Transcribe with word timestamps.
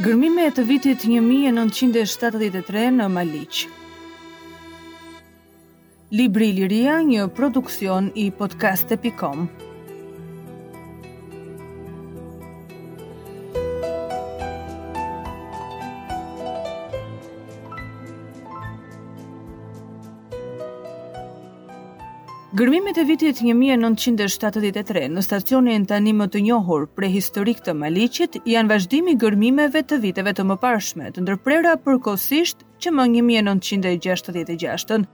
Gërmime 0.00 0.46
e 0.46 0.52
të 0.54 0.64
vitit 0.70 1.04
1973 1.10 2.86
në 2.96 3.10
Malic. 3.16 3.60
Libri 6.16 6.48
Liria, 6.56 6.96
një 7.10 7.28
produksion 7.36 8.08
i 8.24 8.30
podcast.com. 8.40 9.48
Gërmimet 22.54 22.96
e 23.02 23.02
vitit 23.02 23.40
1973 23.42 25.08
në 25.10 25.22
stacionin 25.26 25.88
të 25.90 25.96
më 26.14 26.26
të 26.30 26.40
njohur 26.46 26.84
pre 26.94 27.08
historik 27.10 27.58
të 27.66 27.72
Malicit 27.74 28.36
janë 28.46 28.70
vazhdimi 28.70 29.14
gërmimeve 29.18 29.82
të 29.82 29.98
viteve 30.04 30.32
të 30.38 30.44
më 30.46 30.54
të 31.16 31.20
ndërprera 31.26 31.72
përkosisht 31.84 32.58
që 32.84 32.92
më 32.94 33.08
një 33.16 33.22
1966-ën. 33.30 35.06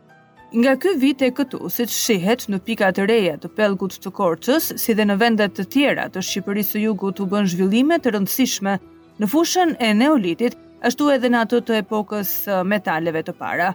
Nga 0.61 0.77
kë 0.83 0.95
vite 1.07 1.31
këtu, 1.41 1.63
si 1.73 1.83
të 1.89 1.95
shihet 2.03 2.41
në 2.53 2.61
pikat 2.69 2.99
e 3.01 3.07
reja 3.09 3.37
të 3.41 3.49
pelgut 3.57 3.97
të 4.05 4.11
korqës, 4.21 4.69
si 4.77 4.93
dhe 5.01 5.05
në 5.09 5.17
vendet 5.23 5.55
të 5.57 5.65
tjera 5.79 6.09
të 6.13 6.21
Shqipërisë 6.29 6.85
jugu 6.85 7.11
të 7.17 7.25
bën 7.33 7.47
zhvillime 7.55 7.97
të 8.05 8.13
rëndësishme, 8.19 8.77
në 9.19 9.27
fushën 9.33 9.79
e 9.81 9.95
neolitit, 10.03 10.59
ashtu 10.85 11.09
edhe 11.17 11.29
në 11.33 11.47
atë 11.47 11.65
të 11.71 11.81
epokës 11.87 12.35
metaleve 12.75 13.25
të 13.25 13.33
para. 13.41 13.73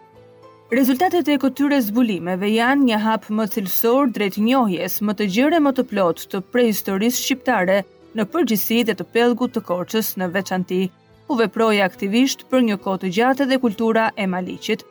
Rezultatet 0.74 1.28
e 1.30 1.36
këtyre 1.38 1.78
zbulimeve 1.86 2.48
janë 2.50 2.88
një 2.90 2.98
hap 3.04 3.26
më 3.38 3.44
thilësor 3.56 4.08
drejt 4.16 4.40
njohjes 4.42 4.96
më 5.06 5.14
të 5.20 5.26
gjerë 5.36 5.60
më 5.62 5.72
të 5.78 5.84
plotë 5.92 6.24
të 6.32 6.40
prehistorisë 6.56 7.20
shqiptare 7.22 7.76
në 8.18 8.24
përgjithësi 8.34 8.80
dhe 8.90 8.96
të 8.98 9.06
Pellgut 9.18 9.52
të 9.54 9.62
Korçës 9.68 10.10
në 10.18 10.30
veçanti, 10.40 10.80
ku 11.28 11.36
veproi 11.44 11.84
aktivisht 11.86 12.48
për 12.50 12.66
një 12.72 12.78
kohë 12.88 13.02
të 13.04 13.12
gjatë 13.20 13.46
dhe 13.52 13.60
kultura 13.68 14.08
e 14.18 14.26
Maliqit. 14.34 14.82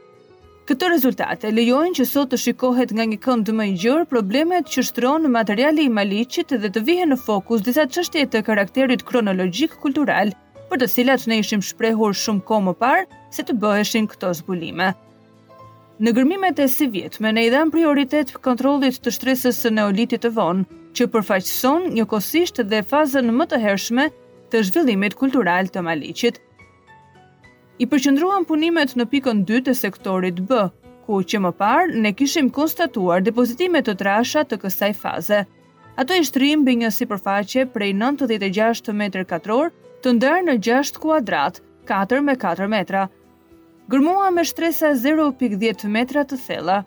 Këto 0.71 0.91
rezultate 0.95 1.51
lejojnë 1.59 1.99
që 1.99 2.07
sot 2.13 2.31
të 2.31 2.39
shikohet 2.45 2.95
nga 2.95 3.07
një 3.11 3.19
kënd 3.27 3.51
më 3.63 3.67
i 3.73 3.73
gjerë 3.83 4.07
problemet 4.15 4.71
që 4.77 4.85
shtronë 4.93 5.31
materiali 5.39 5.89
i 5.89 5.93
Maliqit 6.01 6.55
dhe 6.63 6.71
të 6.77 6.85
vihen 6.93 7.11
në 7.13 7.19
fokus 7.27 7.65
disa 7.67 7.89
çështje 7.97 8.29
të 8.37 8.45
karakterit 8.53 9.03
kronologjik-kultural, 9.11 10.31
për 10.71 10.81
të 10.85 10.89
cilat 10.95 11.27
ne 11.33 11.41
ishim 11.43 11.59
shprehur 11.73 12.15
shumë 12.23 12.47
kohë 12.53 12.67
më 12.71 12.77
parë 12.79 13.09
se 13.35 13.43
të 13.51 13.59
bëheshin 13.65 14.07
këto 14.15 14.31
zbulime. 14.43 14.95
Në 16.05 16.13
gërmimet 16.13 16.59
e 16.61 16.65
si 16.69 16.85
vjetme, 16.93 17.31
ne 17.33 17.47
i 17.47 17.51
dhem 17.55 17.71
prioritet 17.73 18.35
kontrolit 18.45 18.99
të 19.01 19.09
shtresës 19.17 19.57
së 19.65 19.71
neolitit 19.73 20.21
të 20.21 20.35
vonë, 20.37 20.65
që 20.93 21.07
përfaqëson 21.15 21.87
një 21.97 22.05
kosisht 22.11 22.61
dhe 22.69 22.83
fazën 22.91 23.31
më 23.33 23.47
të 23.49 23.61
hershme 23.63 24.05
të 24.53 24.61
zhvillimit 24.69 25.17
kultural 25.23 25.71
të 25.73 25.81
maliqit. 25.87 26.43
I 27.81 27.89
përqëndruan 27.95 28.45
punimet 28.51 28.93
në 29.01 29.07
pikën 29.15 29.41
2 29.53 29.63
të 29.71 29.77
sektorit 29.81 30.45
B, 30.51 30.61
ku 31.09 31.23
që 31.25 31.41
më 31.47 31.55
parë 31.65 32.05
ne 32.05 32.13
kishim 32.21 32.53
konstatuar 32.59 33.25
depozitimet 33.25 33.89
të 33.89 33.97
trasha 34.05 34.45
të 34.45 34.61
kësaj 34.67 34.93
faze. 35.01 35.41
Ato 35.97 36.21
i 36.21 36.29
shtrim 36.29 36.69
bë 36.69 36.77
një 36.83 36.93
si 36.99 37.09
përfaqe 37.15 37.65
prej 37.75 37.93
96 38.05 38.93
m2 39.01 39.67
të 40.05 40.15
ndërë 40.21 40.47
në 40.51 40.59
6 40.69 40.99
kuadrat, 41.07 41.63
4 41.95 42.21
me 42.29 42.37
4 42.45 42.71
metra, 42.77 43.09
gërmua 43.91 44.31
me 44.33 44.43
shtresa 44.47 44.93
0.10 44.97 45.87
metra 45.93 46.23
të 46.25 46.39
thella. 46.47 46.79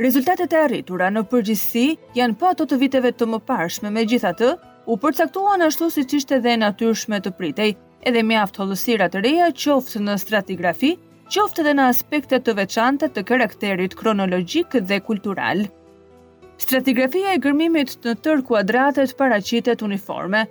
Rezultatet 0.00 0.52
e 0.52 0.58
arritura 0.66 1.08
në 1.12 1.22
përgjithsi 1.30 1.84
janë 2.16 2.36
po 2.40 2.48
ato 2.52 2.66
të 2.68 2.78
viteve 2.80 3.12
të 3.12 3.28
më 3.28 3.40
parshme 3.48 3.92
me 3.92 4.04
gjitha 4.08 4.32
të, 4.38 4.50
u 4.90 4.96
përcaktuan 5.00 5.64
ashtu 5.66 5.88
si 5.94 6.04
qishte 6.10 6.40
dhe 6.44 6.56
natyrshme 6.60 7.20
të 7.24 7.32
pritej, 7.38 7.74
edhe 8.08 8.22
me 8.26 8.36
aftë 8.40 8.62
holësira 8.62 9.08
të 9.12 9.22
reja 9.24 9.48
qoftë 9.64 10.00
në 10.06 10.16
stratigrafi, 10.24 10.92
qoftë 11.32 11.62
edhe 11.64 11.76
në 11.78 11.84
aspekte 11.92 12.40
të 12.44 12.56
veçanta 12.58 13.08
të 13.08 13.24
karakterit 13.30 13.94
kronologjik 13.98 14.76
dhe 14.88 14.98
kultural. 15.08 15.64
Stratigrafia 16.60 17.32
e 17.34 17.38
gërmimit 17.42 17.94
në 18.04 18.12
tër 18.24 18.42
kuadratet 18.46 19.14
paraqitet 19.18 19.80
uniforme. 19.82 20.44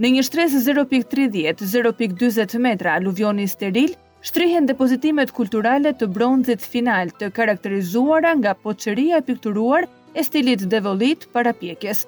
Në 0.00 0.12
një 0.16 0.22
shtresë 0.24 0.60
0.30-0.40 0.64 2.62
metra 2.64 2.94
aluvioni 2.96 3.44
steril, 3.50 3.92
shtrihen 4.26 4.66
depozitimet 4.68 5.32
kulturale 5.32 5.92
të 5.96 6.08
bronzit 6.14 6.60
final 6.72 7.12
të 7.20 7.30
karakterizuara 7.36 8.34
nga 8.40 8.52
poqëria 8.64 9.20
e 9.20 9.24
pikturuar 9.28 9.86
e 10.14 10.24
stilit 10.26 10.66
devolit 10.74 11.24
para 11.34 11.52
pjekjes. 11.60 12.04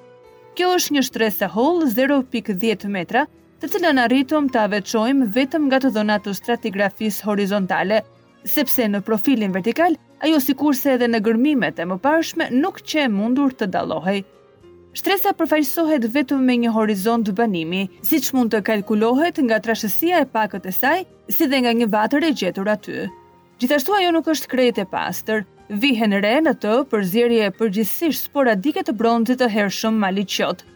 Kjo 0.53 0.69
është 0.77 0.97
një 0.97 1.03
shtres 1.09 1.39
e 1.41 1.49
hol 1.55 1.81
0.10 1.89 2.85
metra, 2.95 3.25
të 3.59 3.71
cilën 3.73 4.01
arritëm 4.05 4.51
të 4.51 4.61
aveqojmë 4.67 5.31
vetëm 5.37 5.69
nga 5.69 5.79
të 5.83 5.93
dhonat 5.95 6.25
të 6.27 6.35
stratigrafis 6.37 7.21
horizontale, 7.25 8.03
sepse 8.45 8.85
në 8.91 9.01
profilin 9.07 9.55
vertikal, 9.55 9.95
ajo 10.23 10.39
si 10.43 10.53
kurse 10.61 10.93
edhe 10.97 11.09
në 11.09 11.23
gërmimet 11.25 11.79
e 11.81 11.87
më 11.89 11.97
pashme 12.03 12.51
nuk 12.53 12.81
që 12.85 13.05
e 13.07 13.09
mundur 13.15 13.55
të 13.57 13.71
dalohej. 13.73 14.21
Shtresa 14.93 15.31
përfaqësohet 15.33 16.03
vetëm 16.13 16.41
me 16.47 16.53
një 16.63 16.71
horizont 16.75 17.29
banimi, 17.37 17.79
siç 18.09 18.27
mund 18.37 18.51
të 18.53 18.59
kalkulohet 18.67 19.39
nga 19.47 19.57
trashësia 19.67 20.19
e 20.21 20.27
pakët 20.35 20.67
e 20.69 20.73
saj, 20.79 20.99
si 21.35 21.47
dhe 21.49 21.61
nga 21.63 21.71
një 21.79 21.87
vatër 21.95 22.27
e 22.27 22.29
gjetur 22.41 22.69
aty. 22.75 23.07
Gjithashtu 23.57 23.95
ajo 23.97 24.11
nuk 24.13 24.29
është 24.35 24.51
krejt 24.53 24.83
e 24.83 24.85
pastër, 24.93 25.43
vihen 25.81 26.13
re 26.25 26.35
në 26.45 26.53
të 26.65 26.75
përzirje 26.93 27.49
përgjithsisht 27.57 28.27
sporadike 28.29 28.85
të 28.85 28.95
bronzit 29.01 29.41
të 29.41 29.49
hershëm 29.55 29.97
mali 30.05 30.27
qotë. 30.37 30.69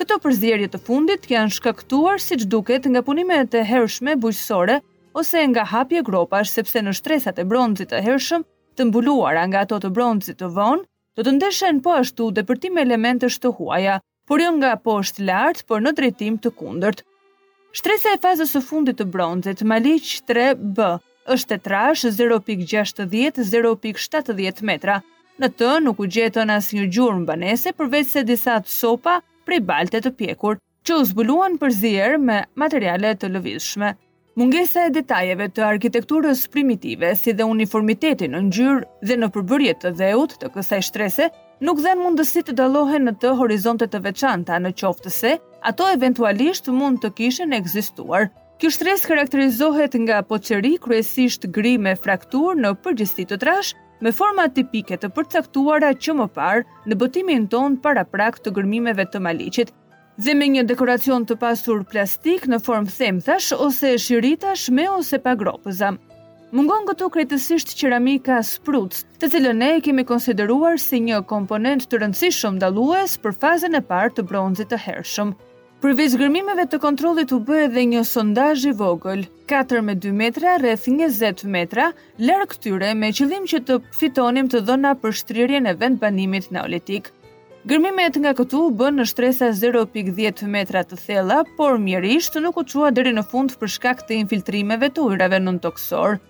Këto 0.00 0.18
përzirje 0.24 0.70
të 0.72 0.80
fundit 0.88 1.28
janë 1.34 1.58
shkaktuar 1.60 2.24
si 2.24 2.40
që 2.40 2.48
duket 2.54 2.84
nga 2.88 3.04
punimet 3.04 3.52
e 3.60 3.66
hershme 3.68 4.14
bujqësore 4.22 4.78
ose 5.20 5.44
nga 5.52 5.64
hapje 5.74 6.00
gropash 6.08 6.54
sepse 6.56 6.80
në 6.80 6.94
shtresat 7.00 7.40
e 7.42 7.48
bronzit 7.52 7.90
të 7.92 8.00
hershëm 8.08 8.44
të 8.78 8.86
mbuluara 8.88 9.42
nga 9.50 9.66
ato 9.66 9.80
të 9.82 9.92
bronzit 9.98 10.38
të 10.40 10.54
vonë, 10.56 10.86
do 11.18 11.26
të 11.26 11.32
ndeshen 11.34 11.80
po 11.84 11.92
ashtu 11.98 12.24
depërtim 12.36 12.76
elementësh 12.80 13.36
të 13.42 13.50
huaja, 13.58 13.94
por 14.30 14.38
jo 14.42 14.48
nga 14.58 14.70
poshtë 14.84 15.24
lartë, 15.28 15.64
por 15.68 15.78
në 15.82 15.90
drejtim 15.98 16.34
të 16.38 16.48
kundërt. 16.60 17.00
Shtresa 17.78 18.08
e 18.14 18.20
fazës 18.22 18.50
së 18.54 18.60
fundit 18.68 18.96
të 19.00 19.04
bronzit, 19.14 19.58
Maliq 19.70 20.06
3B, 20.30 20.78
është 21.34 21.56
trash 21.66 22.02
0.60-0.70 22.20 24.62
metra. 24.70 24.96
Në 25.42 25.48
të 25.58 25.70
nuk 25.88 25.96
u 26.02 26.06
gjetën 26.16 26.48
as 26.54 26.66
një 26.76 26.84
gjurë 26.94 27.18
në 27.20 27.26
banese, 27.32 27.70
përveç 27.78 28.06
se 28.14 28.20
disa 28.30 28.54
të 28.62 28.70
sopa 28.78 29.14
prej 29.46 29.58
balte 29.68 29.98
të 30.04 30.10
pjekur, 30.22 30.54
që 30.86 30.92
u 31.02 31.04
zbuluan 31.10 31.54
për 31.60 31.70
me 32.28 32.38
materiale 32.54 33.10
të 33.18 33.26
lëvizshme. 33.34 33.88
Mungesa 34.38 34.84
e 34.86 34.90
detajeve 34.94 35.48
të 35.50 35.64
arkitekturës 35.66 36.44
primitive, 36.54 37.08
si 37.18 37.32
dhe 37.34 37.42
uniformiteti 37.50 38.28
në 38.30 38.42
ngjyrë 38.44 39.08
dhe 39.10 39.14
në 39.18 39.28
përbërje 39.34 39.72
të 39.82 39.90
dheut 39.98 40.36
të 40.38 40.50
kësaj 40.54 40.78
shtrese, 40.88 41.26
nuk 41.66 41.80
dhen 41.82 41.98
mundësi 42.04 42.44
të 42.46 42.54
dalohen 42.60 43.08
në 43.08 43.16
të 43.24 43.32
horizonte 43.40 43.88
të 43.90 43.98
veçanta 44.04 44.60
në 44.62 44.70
qoftë 44.78 45.10
se 45.16 45.32
ato 45.72 45.88
eventualisht 45.96 46.70
mund 46.70 47.02
të 47.02 47.10
kishen 47.18 47.56
ekzistuar. 47.58 48.28
Kjo 48.62 48.70
shtresë 48.76 49.10
karakterizohet 49.10 49.98
nga 50.04 50.22
poçeri 50.30 50.76
kryesisht 50.86 51.50
gri 51.58 51.74
me 51.88 51.96
fraktur 52.04 52.54
në 52.62 52.76
përgjithësi 52.86 53.26
të 53.32 53.40
trash, 53.42 53.72
me 53.98 54.14
forma 54.20 54.46
tipike 54.54 55.00
të 55.02 55.10
përcaktuara 55.18 55.90
që 55.98 56.14
më 56.20 56.30
parë 56.38 56.64
në 56.86 57.00
botimin 57.02 57.50
ton 57.56 57.74
para 57.88 58.06
prak 58.14 58.38
të 58.46 58.54
gërmimeve 58.60 59.10
të 59.10 59.24
maliqit, 59.26 59.74
dhe 60.18 60.34
me 60.34 60.46
një 60.50 60.64
dekoracion 60.66 61.22
të 61.28 61.36
pasur 61.38 61.84
plastik 61.90 62.48
në 62.50 62.58
formë 62.66 62.90
themthash 62.90 63.52
ose 63.66 63.92
shiritash 64.02 64.64
me 64.74 64.88
ose 64.90 65.18
pa 65.24 65.36
gropëza. 65.38 65.92
Mungon 66.50 66.86
këtu 66.88 67.06
kretësisht 67.14 67.74
qeramika 67.78 68.40
spruc, 68.42 68.96
të 69.20 69.28
cilën 69.34 69.60
ne 69.62 69.68
kemi 69.84 70.02
konsideruar 70.08 70.80
si 70.84 70.98
një 71.04 71.20
komponent 71.32 71.84
të 71.86 72.00
rëndësishëm 72.02 72.56
dalues 72.62 73.14
për 73.22 73.36
fazën 73.42 73.78
e 73.78 73.82
partë 73.90 74.18
të 74.18 74.24
bronzit 74.30 74.72
të 74.72 74.80
hershëm. 74.86 75.34
Për 75.78 75.94
vizë 75.94 76.66
të 76.72 76.78
kontrolit 76.82 77.30
u 77.36 77.38
bëhe 77.38 77.68
dhe 77.74 77.82
një 77.92 78.02
sondaj 78.08 78.64
i 78.66 78.72
vogël, 78.80 79.20
4 79.46 79.82
me 79.86 79.94
2 79.94 80.10
metra, 80.20 80.56
rreth 80.58 80.88
20 80.90 81.46
metra, 81.46 81.92
lërë 82.18 82.46
këtyre 82.56 82.90
me 82.98 83.12
qëllim 83.14 83.44
që 83.46 83.58
të 83.68 83.78
fitonim 84.00 84.48
të 84.50 84.64
dhona 84.66 84.96
për 84.98 85.12
shtrirje 85.20 85.60
në 85.62 85.76
vend 85.78 86.00
banimit 86.02 86.50
neolitikë. 86.50 87.12
Gërmimet 87.66 88.14
nga 88.22 88.30
këtu 88.38 88.58
bën 88.78 89.00
në 89.00 89.04
shtresa 89.10 89.48
0.10 89.56 90.44
metra 90.46 90.84
të 90.86 90.94
thella, 91.00 91.40
por 91.58 91.74
mirisht 91.82 92.36
nuk 92.38 92.60
u 92.60 92.62
qua 92.70 92.92
dheri 92.94 93.10
në 93.16 93.24
fund 93.32 93.56
për 93.58 93.72
shkak 93.74 94.04
të 94.06 94.14
infiltrimeve 94.20 94.92
të 94.94 95.02
ujrave 95.08 95.40
në 95.42 95.56
në 95.56 95.62
toksor. 95.64 96.20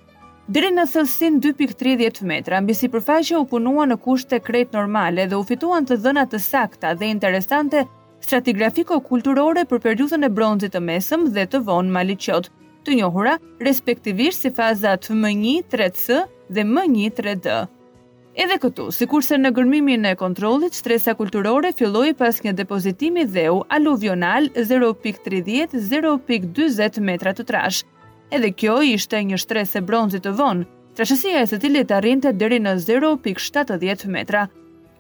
Dheri 0.49 0.71
në 0.73 0.87
thëllësin 0.89 1.37
2.30 1.45 2.23
metra, 2.33 2.63
mbi 2.65 2.73
si 2.79 2.89
përfaqe 2.89 3.37
u 3.37 3.45
punua 3.45 3.85
në 3.91 3.99
kushte 4.01 4.41
kret 4.41 4.73
normale 4.73 5.29
dhe 5.29 5.37
u 5.37 5.45
fituan 5.45 5.85
të 5.85 6.01
dhënat 6.07 6.33
të 6.33 6.41
sakta 6.47 6.95
dhe 6.97 7.13
interesante 7.13 7.85
stratigrafiko-kulturore 8.25 9.67
për 9.69 9.85
periudhën 9.85 10.25
e 10.25 10.33
bronzit 10.33 10.73
të 10.75 10.81
mesëm 10.89 11.29
dhe 11.37 11.45
të 11.53 11.61
vonë 11.69 11.93
maliqot, 11.99 12.49
të 12.89 12.97
njohura 13.03 13.37
respektivisht 13.61 14.47
si 14.47 14.55
fazat 14.57 15.13
M1-3C 15.13 16.23
dhe 16.49 16.65
M1-3D. 16.65 17.69
Edhe 18.39 18.55
këtu, 18.63 18.85
si 18.95 19.03
kurse 19.11 19.35
në 19.35 19.51
gërmimin 19.51 20.05
e 20.07 20.13
kontrolit, 20.15 20.71
shtresa 20.79 21.11
kulturore 21.19 21.73
filloi 21.75 22.13
pas 22.21 22.37
një 22.45 22.53
depozitimi 22.61 23.23
dheu 23.27 23.65
aluvional 23.75 24.45
0.30-0.20 24.69 27.01
metra 27.09 27.33
të 27.35 27.43
trash. 27.49 27.81
Edhe 28.31 28.53
kjo 28.63 28.77
ishte 28.93 29.19
një 29.33 29.39
shtresë 29.43 29.79
e 29.81 29.83
bronzit 29.91 30.23
të 30.29 30.33
vonë, 30.39 30.67
trashësia 31.01 31.39
e 31.43 31.49
së 31.51 31.57
cilit 31.65 31.89
arrinte 31.99 32.31
deri 32.31 32.59
në 32.63 32.73
0.70 32.87 34.07
metra. 34.15 34.43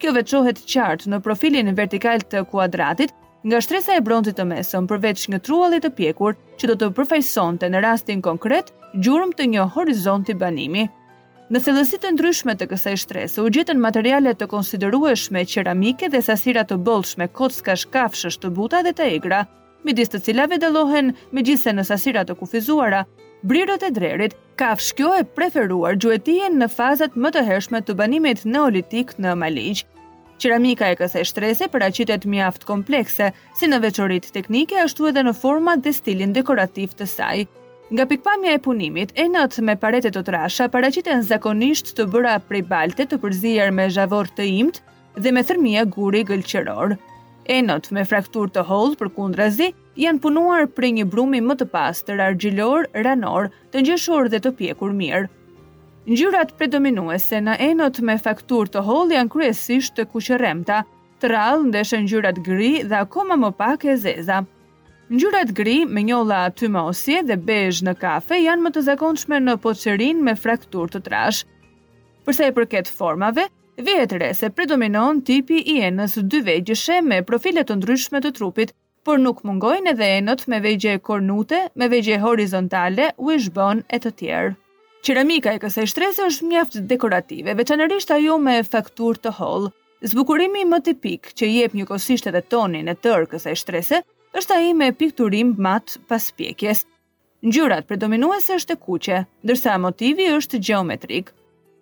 Kjo 0.02 0.10
veçohet 0.18 0.58
qartë 0.74 1.04
në 1.06 1.16
profilin 1.28 1.70
vertikal 1.78 2.18
të 2.26 2.38
kuadratit, 2.50 3.10
nga 3.46 3.58
shtresa 3.62 3.92
e 3.94 4.02
bronzit 4.08 4.34
të 4.42 4.44
mesëm 4.50 4.82
përveç 4.90 5.28
një 5.30 5.38
trualit 5.46 5.86
të 5.86 5.90
pjekur 6.00 6.34
që 6.58 6.64
do 6.72 6.74
të 6.82 6.86
përfajson 6.98 7.54
të 7.62 7.70
në 7.70 7.78
rastin 7.86 8.18
konkret 8.26 8.74
gjurëm 8.98 9.30
të 9.38 9.52
një 9.54 9.62
horizonti 9.76 10.34
banimi. 10.34 10.88
Në 11.48 11.62
thellësitë 11.64 12.02
të 12.02 12.08
ndryshme 12.14 12.52
të 12.60 12.66
kësaj 12.68 12.90
shtrese, 13.00 13.40
u 13.40 13.48
gjetën 13.56 13.78
materiale 13.80 14.34
të 14.36 14.46
konsiderueshme 14.52 15.46
qeramike 15.48 16.10
dhe 16.12 16.20
sasira 16.26 16.64
të 16.68 16.76
bollshme, 16.88 17.24
kockash, 17.38 17.86
kafshësh 17.94 18.36
të 18.42 18.50
buta 18.58 18.82
dhe 18.84 18.90
të 18.98 19.06
egra, 19.14 19.38
midis 19.88 20.10
të 20.12 20.18
cilave 20.26 20.58
dallohen 20.60 21.14
megjithse 21.38 21.72
në 21.72 21.86
sasira 21.88 22.26
të 22.28 22.36
kufizuara, 22.42 23.00
brirët 23.52 23.86
e 23.88 23.88
drerit, 24.00 24.36
kafsh, 24.60 24.90
kjo 24.98 25.14
e 25.16 25.24
preferuar 25.38 25.96
gjuetien 25.96 26.60
në 26.60 26.68
fazat 26.76 27.16
më 27.16 27.30
të 27.38 27.44
hershme 27.48 27.80
të 27.80 27.96
banimit 28.02 28.44
neolitik 28.44 29.14
në 29.16 29.32
Maliq. 29.46 29.86
Qeramika 30.38 30.90
e 30.92 30.98
kësaj 31.00 31.24
shtrese 31.32 31.70
paraqitet 31.72 32.28
mjaft 32.28 32.68
komplekse, 32.68 33.30
si 33.56 33.72
në 33.72 33.80
veçoritë 33.86 34.34
teknike 34.36 34.76
ashtu 34.84 35.08
edhe 35.14 35.24
në 35.26 35.32
format 35.44 35.80
dhe 35.80 35.94
stilin 36.02 36.36
dekorativ 36.36 36.92
të 37.00 37.08
saj. 37.16 37.46
Nga 37.90 38.04
pikpamja 38.04 38.52
e 38.52 38.60
punimit, 38.60 39.12
enët 39.16 39.54
me 39.64 39.72
parete 39.80 40.10
të 40.12 40.20
trasha 40.26 40.66
paraqiten 40.72 41.22
zakonisht 41.24 41.94
të 41.96 42.04
bëra 42.12 42.34
prej 42.48 42.60
balte 42.68 43.06
të 43.08 43.16
përzier 43.22 43.70
me 43.72 43.86
zhavor 43.94 44.28
të 44.36 44.44
imt 44.58 44.80
dhe 45.16 45.32
me 45.32 45.40
thërmia 45.50 45.86
guri 45.94 46.20
gëlqëror. 46.30 46.92
Enët 47.54 47.88
me 47.96 48.04
fraktur 48.10 48.52
të 48.52 48.66
hollë 48.68 48.98
për 49.00 49.12
kundrazi 49.16 49.68
janë 50.04 50.20
punuar 50.26 50.68
prej 50.76 50.90
një 50.98 51.06
brumi 51.14 51.40
më 51.46 51.56
të 51.62 51.68
pas 51.78 52.04
të 52.04 52.18
rargjilor, 52.20 52.90
ranor, 53.08 53.48
të 53.72 53.86
njëshur 53.86 54.28
dhe 54.34 54.42
të 54.44 54.52
pjekur 54.60 54.92
mirë. 55.00 55.24
Njërat 56.12 56.52
predominuese 56.60 57.40
në 57.40 57.56
enët 57.70 58.02
me 58.04 58.18
faktur 58.28 58.68
të 58.68 58.84
hollë 58.90 59.16
janë 59.16 59.32
kryesisht 59.32 59.96
të 59.96 60.08
kushëremta, 60.12 60.82
të 61.24 61.32
rallë 61.32 61.72
ndeshë 61.72 62.04
njërat 62.04 62.44
gri 62.50 62.72
dhe 62.90 63.00
akoma 63.00 63.40
më 63.46 63.54
pak 63.64 63.88
e 63.88 63.96
zeza. 64.04 64.44
Ngjyrat 65.08 65.52
gri 65.56 65.86
me 65.88 66.02
njolla 66.04 66.50
tymosje 66.52 67.22
dhe 67.24 67.36
bezh 67.40 67.78
në 67.86 67.92
kafe 67.96 68.36
janë 68.44 68.60
më 68.66 68.72
të 68.74 68.80
zakonshme 68.90 69.38
në 69.40 69.54
poçerin 69.62 70.18
me 70.26 70.34
frakturë 70.36 70.90
të 70.94 71.00
trash. 71.06 71.38
Për 72.28 72.34
sa 72.36 72.48
i 72.50 72.52
përket 72.58 72.90
formave, 72.98 73.46
vihet 73.86 74.12
re 74.20 74.28
se 74.36 74.50
predominon 74.52 75.22
tipi 75.30 75.62
i 75.74 75.78
enës 75.88 76.18
dy 76.20 76.42
vegjësh 76.50 76.84
me 77.08 77.22
profile 77.24 77.64
të 77.64 77.78
ndryshme 77.80 78.20
të 78.20 78.34
trupit, 78.36 78.74
por 79.08 79.22
nuk 79.24 79.40
mungojnë 79.48 79.94
edhe 79.94 80.10
enët 80.18 80.44
me 80.52 80.60
vegje 80.66 80.98
kornute, 81.08 81.62
me 81.74 81.88
vegje 81.94 82.20
horizontale, 82.26 83.08
wishbone 83.16 83.86
e 83.88 84.02
të 84.04 84.12
tjerë. 84.20 84.52
Ceramika 85.08 85.56
e 85.56 85.62
kësaj 85.64 85.86
shtrese 85.94 86.26
është 86.28 86.50
mjaft 86.52 86.78
dekorative, 86.92 87.56
veçanërisht 87.62 88.12
ajo 88.18 88.36
me 88.48 88.60
fakturë 88.68 89.24
të 89.24 89.32
hollë. 89.40 89.72
Zbukurimi 90.12 90.68
më 90.68 90.82
tipik 90.90 91.32
që 91.34 91.48
jep 91.54 91.72
njëkohësisht 91.80 92.28
edhe 92.28 92.44
tonin 92.52 92.92
e 92.92 92.94
tërë 92.94 93.30
kësaj 93.32 93.56
shtrese 93.64 94.02
është 94.36 94.54
ai 94.56 94.72
me 94.76 94.88
pikturim 94.92 95.54
mat 95.58 95.96
pas 96.08 96.26
pjekjes. 96.36 96.84
Ngjyrat 97.44 97.86
predominuese 97.86 98.56
është 98.58 98.74
e 98.74 98.80
kuqe, 98.84 99.18
ndërsa 99.46 99.76
motivi 99.80 100.26
është 100.34 100.60
gjeometrik. 100.66 101.30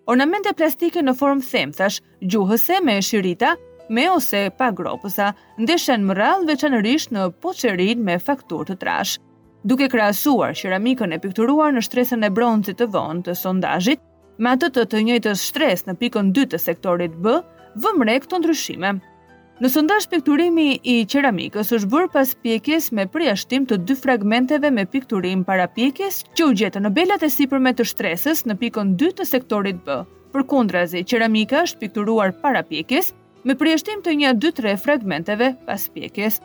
Ornamente 0.07 0.53
plastike 0.55 1.01
në 1.03 1.15
formë 1.19 1.43
themthash, 1.49 1.97
gjuhëse 2.21 2.77
me 2.85 2.99
shirita, 3.03 3.55
me 3.89 4.05
ose 4.11 4.45
pa 4.57 4.69
gropësa, 4.75 5.31
ndeshen 5.59 6.05
më 6.07 6.17
rrallë 6.17 6.49
veçanërisht 6.51 7.11
në 7.15 7.25
poçerin 7.43 8.03
me 8.07 8.19
faktur 8.19 8.67
të 8.69 8.77
trash. 8.83 9.17
Duke 9.67 9.89
krahasuar 9.91 10.55
qeramikën 10.55 11.15
e 11.15 11.19
pikturuar 11.19 11.73
në 11.75 11.83
shtresën 11.83 12.23
e 12.23 12.31
bronzit 12.31 12.77
të 12.79 12.87
vonë 12.93 13.25
të 13.27 13.35
sondazhit, 13.35 13.99
me 14.37 14.53
atë 14.53 14.69
të 14.77 14.85
të 14.91 15.03
njëjtës 15.09 15.43
shtresë 15.49 15.87
në 15.89 15.97
pikën 16.03 16.31
2 16.37 16.47
të 16.53 16.59
sektorit 16.61 17.15
B, 17.25 17.39
vëmë 17.83 18.07
re 18.11 18.19
këto 18.23 18.39
ndryshime. 18.39 18.95
Në 19.57 19.71
sondazh 19.73 20.05
pikturimi 20.11 20.65
i 20.85 20.99
qeramikës 21.09 21.71
është 21.73 21.87
bërë 21.89 22.09
pas 22.13 22.31
pjekjes 22.45 22.91
me 22.93 23.07
përjashtim 23.09 23.63
të 23.65 23.77
dy 23.89 23.95
fragmenteve 23.97 24.69
me 24.69 24.83
pikturim 24.93 25.39
para 25.47 25.63
pjekjes 25.77 26.19
që 26.37 26.45
u 26.45 26.51
gjetën 26.59 26.83
në 26.85 26.91
belat 26.93 27.23
e 27.25 27.29
sipërme 27.33 27.71
të 27.79 27.87
shtresës 27.91 28.43
në 28.45 28.55
pikën 28.63 28.91
2 29.01 29.07
të 29.17 29.25
sektorit 29.25 29.79
B. 29.87 29.95
Përkundrazi, 30.35 31.01
qeramika 31.09 31.63
është 31.65 31.81
pikturuar 31.87 32.35
para 32.43 32.61
pjekjes 32.69 33.09
me 33.49 33.55
përjashtim 33.57 34.03
të 34.05 34.13
një 34.19 34.33
2-3 34.45 34.75
fragmenteve 34.85 35.47
pas 35.65 35.87
pjekjes. 35.95 36.37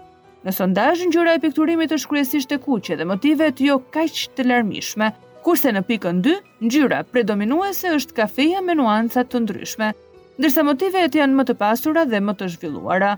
Në 0.49 0.55
sondazh 0.57 1.03
ngjyra 1.11 1.35
e 1.37 1.43
pikturimit 1.45 1.93
është 1.99 2.13
kryesisht 2.15 2.55
e 2.57 2.59
kuqe 2.65 2.97
dhe 2.97 3.09
motivet 3.13 3.61
jo 3.61 3.77
kaq 3.93 4.23
të 4.39 4.49
larmishme, 4.49 5.11
kurse 5.45 5.69
në 5.77 5.85
pikën 5.91 6.25
2 6.25 6.39
ngjyra 6.65 7.03
predominuese 7.13 7.93
është 7.99 8.19
kafeja 8.23 8.65
me 8.65 8.79
nuanca 8.81 9.27
të 9.29 9.43
ndryshme 9.45 9.91
ndërsa 10.41 10.63
motive 10.65 11.03
e 11.05 11.11
të 11.13 11.19
janë 11.21 11.37
më 11.39 11.45
të 11.49 11.55
pasura 11.61 12.05
dhe 12.09 12.21
më 12.25 12.33
të 12.41 12.47
zhvilluara. 12.55 13.13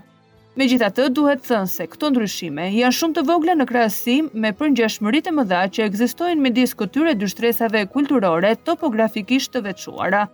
Me 0.55 0.65
gjitha 0.69 0.87
të 0.95 1.05
duhet 1.15 1.43
thënë 1.47 1.69
se 1.71 1.85
këto 1.91 2.09
ndryshime 2.11 2.65
janë 2.75 2.95
shumë 2.97 3.15
të 3.17 3.23
vogla 3.27 3.53
në 3.55 3.67
krasim 3.69 4.27
me 4.33 4.51
për 4.55 4.73
një 4.73 5.21
e 5.23 5.31
më 5.37 5.45
dha 5.51 5.61
që 5.75 5.85
egzistojnë 5.87 6.41
me 6.43 6.49
diskotyre 6.51 7.15
dy 7.15 7.27
shtresave 7.31 7.85
kulturore 7.95 8.53
topografikisht 8.67 9.53
të 9.53 9.63
vequara. 9.67 10.25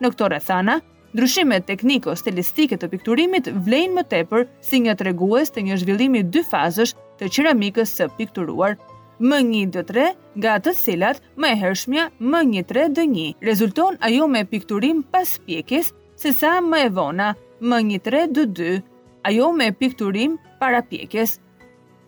Në 0.00 0.10
këto 0.12 0.26
rethana, 0.30 0.78
ndryshime 1.14 1.60
tekniko 1.66 2.14
stilistike 2.16 2.76
të 2.78 2.88
pikturimit 2.94 3.50
vlejnë 3.64 3.94
më 3.98 4.04
tepër 4.10 4.46
si 4.62 4.80
një 4.86 4.94
tregues 5.02 5.50
të 5.50 5.66
një 5.66 5.80
zhvillimi 5.82 6.22
dy 6.32 6.44
fazësh 6.50 6.94
të 7.18 7.28
qiramikës 7.34 7.90
së 7.98 8.10
pikturuar. 8.18 8.78
Më 9.20 9.38
një 9.50 9.64
dë 9.74 9.82
tre, 9.84 10.06
nga 10.38 10.54
të 10.64 10.72
silat, 10.74 11.18
më 11.36 11.50
e 11.52 11.56
hershmja, 11.62 12.08
m 12.22 12.38
një 12.52 12.62
tre 12.70 12.84
dë 12.88 13.34
Rezulton 13.42 13.98
ajo 14.00 14.26
me 14.32 14.44
pikturim 14.48 15.02
pas 15.02 15.36
pjekis, 15.44 15.92
se 16.20 16.32
sa 16.36 16.58
më 16.60 16.78
e 16.86 16.88
vona, 16.96 17.28
më 17.68 17.76
një 17.90 17.98
3-2-2, 18.06 18.70
ajo 19.28 19.46
me 19.56 19.68
pikturim 19.72 20.34
para 20.60 20.82
pjekjes. 20.90 21.38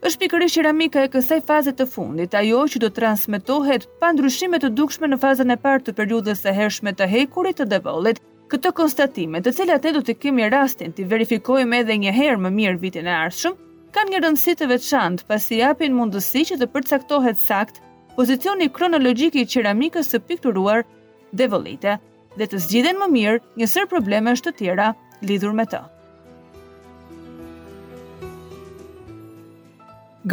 Êshtë 0.04 0.20
pikërish 0.26 0.58
qeramika 0.58 1.04
e 1.06 1.08
kësaj 1.14 1.38
fazet 1.48 1.78
të 1.78 1.86
fundit, 1.92 2.34
ajo 2.36 2.58
që 2.72 2.82
do 2.82 2.90
transmitohet 2.98 3.86
pa 4.02 4.10
ndryshimet 4.12 4.66
të 4.66 4.70
dukshme 4.76 5.08
në 5.08 5.18
fazën 5.24 5.54
e 5.54 5.56
partë 5.64 5.88
të 5.88 5.94
periudës 6.00 6.44
e 6.44 6.52
hershme 6.58 6.92
të 6.98 7.08
hekurit 7.12 7.60
të 7.62 7.68
devollit, 7.72 8.20
këto 8.52 8.74
konstatime 8.82 9.40
të 9.40 9.54
cilat 9.56 9.88
e 9.88 9.94
do 9.96 10.04
të 10.04 10.18
kemi 10.24 10.44
rastin 10.52 10.92
të 10.92 11.08
verifikojmë 11.14 11.80
edhe 11.80 11.96
një 12.04 12.12
herë 12.18 12.42
më 12.44 12.52
mirë 12.58 12.80
vitin 12.84 13.08
e 13.08 13.16
arshëm, 13.22 13.56
kanë 13.96 14.10
një 14.12 14.22
rëndësitëve 14.26 14.66
të 14.76 14.76
veçantë 14.76 15.28
pasi 15.30 15.62
japin 15.64 15.96
mundësi 15.96 16.44
që 16.50 16.60
të 16.60 16.68
përcaktohet 16.76 17.40
sakt 17.48 17.80
pozicioni 18.18 18.68
kronologjik 18.76 19.40
i 19.40 19.48
qeramikës 19.54 20.12
së 20.12 20.22
pikturuar 20.28 20.84
devollite 21.32 21.96
dhe 22.40 22.46
të 22.48 22.58
zgjidhen 22.66 22.98
më 23.00 23.08
mirë 23.16 23.38
një 23.60 23.66
sër 23.74 23.88
probleme 23.90 24.32
është 24.36 24.48
të 24.52 24.60
tjera 24.62 24.90
lidhur 25.28 25.54
me 25.58 25.66
të. 25.72 25.80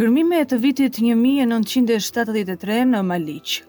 Gërmime 0.00 0.38
e 0.40 0.46
të 0.52 0.60
vitit 0.64 1.00
1973 1.02 2.82
në 2.92 3.00
Maliqë 3.10 3.66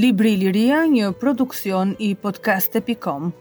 Libri 0.00 0.36
Liria, 0.38 0.84
një 0.86 1.12
produksion 1.18 1.96
i 2.08 2.12
podcast.com 2.24 3.32